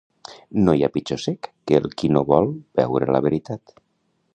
No 0.67 0.73
hi 0.77 0.81
ha 0.85 0.89
pitjor 0.95 1.21
cec 1.25 1.51
que 1.71 1.79
el 1.83 1.87
qui 2.01 2.13
no 2.17 2.27
vol 2.33 2.51
veure 2.83 3.15
la 3.17 3.23
veritat. 3.31 3.81